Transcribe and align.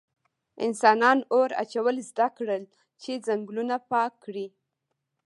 انسانان 0.65 1.17
اور 1.35 1.49
اچول 1.63 1.95
زده 2.09 2.27
کړل 2.37 2.63
چې 3.01 3.11
ځنګلونه 3.27 3.75
پاک 3.91 4.11
کړي. 4.23 4.47